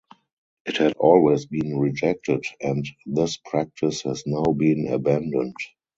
It 0.65 0.77
had 0.77 0.93
always 0.93 1.45
been 1.45 1.77
rejected 1.77 2.43
and 2.59 2.83
this 3.05 3.37
practice 3.37 4.01
has 4.01 4.23
now 4.25 4.45
been 4.45 4.87
abandoned. 4.87 5.53